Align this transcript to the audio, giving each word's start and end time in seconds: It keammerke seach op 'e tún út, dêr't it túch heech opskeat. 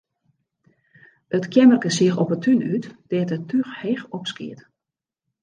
It 1.37 1.45
keammerke 1.53 1.91
seach 1.95 2.17
op 2.23 2.29
'e 2.33 2.37
tún 2.43 2.61
út, 2.73 2.85
dêr't 3.09 3.33
it 3.37 3.45
túch 3.49 3.69
heech 3.79 4.03
opskeat. 4.17 4.59